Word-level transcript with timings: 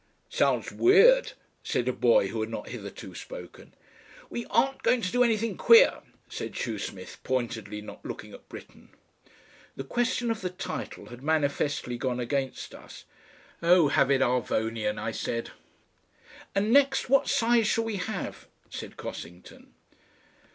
"Sounds 0.31 0.71
Weird," 0.71 1.33
said 1.61 1.87
a 1.87 1.93
boy 1.93 2.29
who 2.29 2.39
had 2.41 2.49
not 2.49 2.69
hitherto 2.69 3.13
spoken. 3.13 3.75
"We 4.31 4.47
aren't 4.47 4.81
going 4.81 5.03
to 5.03 5.11
do 5.11 5.21
anything 5.21 5.55
Queer," 5.57 5.99
said 6.27 6.53
Shoesmith, 6.55 7.17
pointedly 7.23 7.81
not 7.81 8.03
looking 8.03 8.33
at 8.33 8.49
Britten. 8.49 8.89
The 9.75 9.83
question 9.83 10.31
of 10.31 10.41
the 10.41 10.49
title 10.49 11.09
had 11.11 11.21
manifestly 11.21 11.99
gone 11.99 12.19
against 12.19 12.73
us. 12.73 13.05
"Oh! 13.61 13.89
HAVE 13.89 14.09
it 14.09 14.21
ARVONIAN," 14.23 14.97
I 14.97 15.11
said. 15.11 15.51
"And 16.55 16.73
next, 16.73 17.07
what 17.07 17.29
size 17.29 17.67
shall 17.67 17.83
we 17.83 17.97
have?" 17.97 18.47
said 18.71 18.97
Cossington. 18.97 19.67